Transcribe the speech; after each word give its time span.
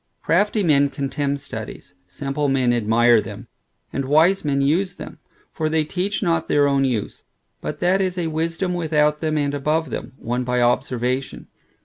Crafty 0.23 0.63
men 0.63 0.89
contemn 0.89 1.37
studies, 1.37 1.93
simple 2.07 2.49
men 2.49 2.73
admire 2.73 3.21
them, 3.21 3.47
and 3.93 4.05
wise 4.05 4.43
men 4.43 4.59
use 4.59 4.95
them; 4.95 5.19
for 5.53 5.69
they 5.69 5.83
teach 5.83 6.23
not 6.23 6.47
their 6.47 6.67
own 6.67 6.83
use; 6.85 7.21
but 7.61 7.79
that 7.81 8.01
is 8.01 8.17
a 8.17 8.25
wisdom 8.25 8.73
without 8.73 9.21
them, 9.21 9.37
and 9.37 9.53
above 9.53 9.91
them, 9.91 10.13
won 10.17 10.43
by 10.43 10.59
observation. 10.59 11.45